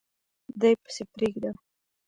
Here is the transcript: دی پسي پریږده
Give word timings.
دی 0.59 0.73
پسي 0.81 1.03
پریږده 1.13 1.51